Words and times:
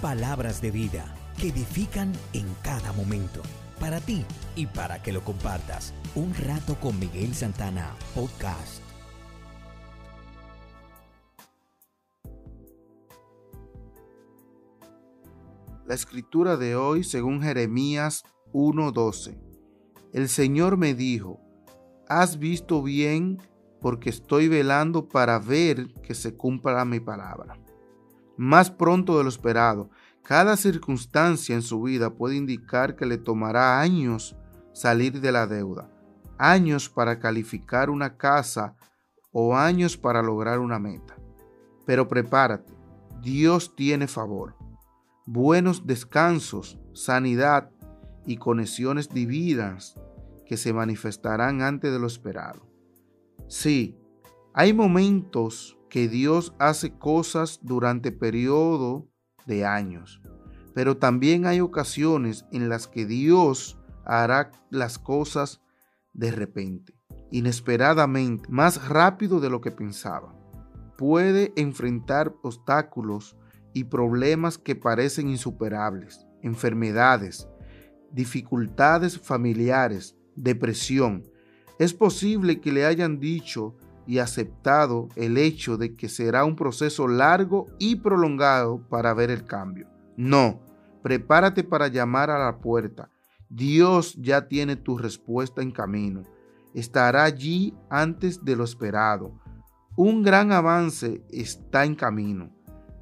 palabras 0.00 0.62
de 0.62 0.70
vida 0.70 1.12
que 1.40 1.48
edifican 1.48 2.12
en 2.32 2.46
cada 2.62 2.92
momento. 2.92 3.42
Para 3.80 4.00
ti 4.00 4.24
y 4.56 4.66
para 4.66 5.02
que 5.02 5.12
lo 5.12 5.22
compartas. 5.24 5.92
Un 6.14 6.34
rato 6.34 6.76
con 6.80 6.98
Miguel 6.98 7.34
Santana, 7.34 7.94
podcast. 8.14 8.82
La 15.86 15.94
escritura 15.94 16.56
de 16.56 16.76
hoy 16.76 17.02
según 17.02 17.42
Jeremías 17.42 18.24
1:12. 18.52 19.38
El 20.12 20.28
Señor 20.28 20.76
me 20.76 20.94
dijo, 20.94 21.40
has 22.08 22.38
visto 22.38 22.82
bien 22.82 23.38
porque 23.80 24.10
estoy 24.10 24.48
velando 24.48 25.08
para 25.08 25.38
ver 25.38 25.92
que 26.02 26.14
se 26.14 26.36
cumpla 26.36 26.84
mi 26.84 27.00
palabra. 27.00 27.58
Más 28.38 28.70
pronto 28.70 29.18
de 29.18 29.24
lo 29.24 29.28
esperado, 29.28 29.90
cada 30.22 30.56
circunstancia 30.56 31.56
en 31.56 31.62
su 31.62 31.82
vida 31.82 32.14
puede 32.14 32.36
indicar 32.36 32.94
que 32.94 33.04
le 33.04 33.18
tomará 33.18 33.80
años 33.80 34.36
salir 34.72 35.20
de 35.20 35.32
la 35.32 35.48
deuda, 35.48 35.90
años 36.38 36.88
para 36.88 37.18
calificar 37.18 37.90
una 37.90 38.16
casa 38.16 38.76
o 39.32 39.56
años 39.56 39.96
para 39.96 40.22
lograr 40.22 40.60
una 40.60 40.78
meta. 40.78 41.16
Pero 41.84 42.06
prepárate, 42.06 42.72
Dios 43.20 43.74
tiene 43.74 44.06
favor, 44.06 44.54
buenos 45.26 45.86
descansos, 45.86 46.78
sanidad 46.94 47.70
y 48.24 48.36
conexiones 48.36 49.08
divinas 49.08 49.98
que 50.46 50.56
se 50.56 50.72
manifestarán 50.72 51.60
antes 51.60 51.90
de 51.90 51.98
lo 51.98 52.06
esperado. 52.06 52.68
Sí, 53.48 53.98
hay 54.54 54.72
momentos 54.72 55.77
que 55.88 56.08
Dios 56.08 56.54
hace 56.58 56.96
cosas 56.98 57.60
durante 57.62 58.12
periodo 58.12 59.08
de 59.46 59.64
años, 59.64 60.20
pero 60.74 60.96
también 60.96 61.46
hay 61.46 61.60
ocasiones 61.60 62.44
en 62.52 62.68
las 62.68 62.86
que 62.86 63.06
Dios 63.06 63.78
hará 64.04 64.50
las 64.70 64.98
cosas 64.98 65.60
de 66.12 66.30
repente, 66.30 66.94
inesperadamente, 67.30 68.48
más 68.48 68.88
rápido 68.88 69.40
de 69.40 69.50
lo 69.50 69.60
que 69.60 69.70
pensaba. 69.70 70.34
Puede 70.96 71.52
enfrentar 71.56 72.34
obstáculos 72.42 73.36
y 73.72 73.84
problemas 73.84 74.58
que 74.58 74.74
parecen 74.74 75.28
insuperables, 75.28 76.26
enfermedades, 76.42 77.48
dificultades 78.12 79.18
familiares, 79.18 80.16
depresión, 80.34 81.24
es 81.78 81.94
posible 81.94 82.60
que 82.60 82.72
le 82.72 82.84
hayan 82.84 83.20
dicho 83.20 83.76
y 84.08 84.20
aceptado 84.20 85.10
el 85.16 85.36
hecho 85.36 85.76
de 85.76 85.94
que 85.94 86.08
será 86.08 86.46
un 86.46 86.56
proceso 86.56 87.06
largo 87.06 87.66
y 87.78 87.96
prolongado 87.96 88.80
para 88.88 89.12
ver 89.12 89.30
el 89.30 89.44
cambio. 89.44 89.86
No, 90.16 90.62
prepárate 91.02 91.62
para 91.62 91.88
llamar 91.88 92.30
a 92.30 92.38
la 92.38 92.56
puerta. 92.56 93.10
Dios 93.50 94.14
ya 94.18 94.48
tiene 94.48 94.76
tu 94.76 94.96
respuesta 94.96 95.60
en 95.60 95.72
camino. 95.72 96.22
Estará 96.72 97.24
allí 97.24 97.74
antes 97.90 98.42
de 98.46 98.56
lo 98.56 98.64
esperado. 98.64 99.38
Un 99.94 100.22
gran 100.22 100.52
avance 100.52 101.22
está 101.28 101.84
en 101.84 101.94
camino. 101.94 102.50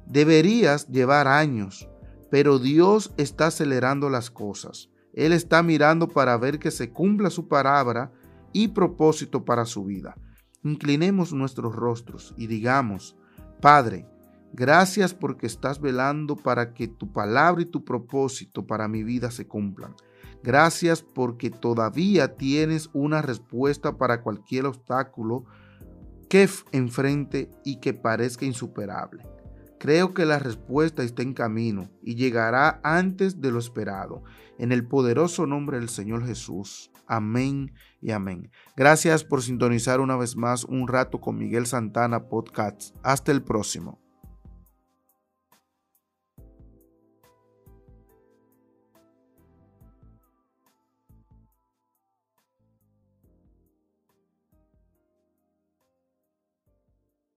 Deberías 0.07 0.89
llevar 0.89 1.29
años, 1.29 1.87
pero 2.29 2.59
Dios 2.59 3.13
está 3.15 3.47
acelerando 3.47 4.09
las 4.09 4.29
cosas. 4.29 4.89
Él 5.13 5.31
está 5.31 5.63
mirando 5.63 6.09
para 6.09 6.35
ver 6.37 6.59
que 6.59 6.69
se 6.69 6.91
cumpla 6.91 7.29
su 7.29 7.47
palabra 7.47 8.11
y 8.51 8.67
propósito 8.67 9.45
para 9.45 9.63
su 9.63 9.85
vida. 9.85 10.17
Inclinemos 10.63 11.33
nuestros 11.33 11.75
rostros 11.75 12.33
y 12.37 12.47
digamos, 12.47 13.15
Padre, 13.61 14.05
gracias 14.53 15.13
porque 15.13 15.47
estás 15.47 15.79
velando 15.79 16.35
para 16.35 16.73
que 16.73 16.87
tu 16.87 17.11
palabra 17.11 17.61
y 17.61 17.65
tu 17.65 17.83
propósito 17.83 18.65
para 18.65 18.87
mi 18.87 19.03
vida 19.03 19.31
se 19.31 19.47
cumplan. 19.47 19.95
Gracias 20.43 21.01
porque 21.01 21.49
todavía 21.49 22.35
tienes 22.35 22.89
una 22.93 23.21
respuesta 23.21 23.97
para 23.97 24.21
cualquier 24.21 24.65
obstáculo 24.65 25.45
que 26.29 26.47
enfrente 26.71 27.49
y 27.63 27.79
que 27.79 27.93
parezca 27.93 28.45
insuperable. 28.45 29.23
Creo 29.79 30.13
que 30.13 30.25
la 30.25 30.39
respuesta 30.39 31.03
está 31.03 31.21
en 31.21 31.33
camino 31.33 31.89
y 32.01 32.15
llegará 32.15 32.79
antes 32.83 33.41
de 33.41 33.51
lo 33.51 33.59
esperado. 33.59 34.23
En 34.57 34.71
el 34.71 34.87
poderoso 34.87 35.45
nombre 35.45 35.77
del 35.77 35.89
Señor 35.89 36.25
Jesús. 36.25 36.91
Amén 37.05 37.73
y 38.01 38.11
amén. 38.11 38.51
Gracias 38.75 39.23
por 39.23 39.41
sintonizar 39.41 39.99
una 39.99 40.17
vez 40.17 40.35
más 40.35 40.63
un 40.63 40.87
rato 40.87 41.21
con 41.21 41.37
Miguel 41.37 41.67
Santana 41.67 42.27
Podcast. 42.27 42.95
Hasta 43.03 43.31
el 43.31 43.43
próximo. 43.43 44.06